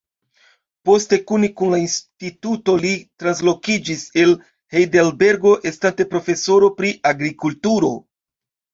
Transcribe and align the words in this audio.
Poste 0.89 1.19
kune 1.31 1.49
kun 1.61 1.69
la 1.73 1.79
instituto 1.81 2.75
li 2.87 2.95
translokiĝis 3.25 4.03
el 4.25 4.35
Hejdelbergo 4.79 5.55
estante 5.75 6.11
profesoro 6.17 6.75
pri 6.83 6.99
agrikulturo. 7.15 7.97